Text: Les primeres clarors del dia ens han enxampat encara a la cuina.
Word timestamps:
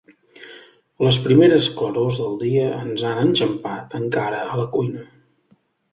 Les 1.07 1.17
primeres 1.25 1.67
clarors 1.81 2.17
del 2.21 2.33
dia 2.45 2.65
ens 2.79 3.05
han 3.11 3.23
enxampat 3.27 3.97
encara 4.03 4.43
a 4.47 4.61
la 4.63 4.67
cuina. 4.77 5.05